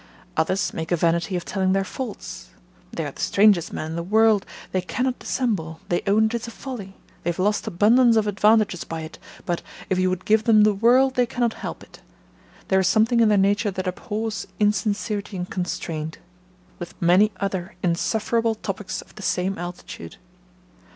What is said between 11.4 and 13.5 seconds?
help it; there is something in their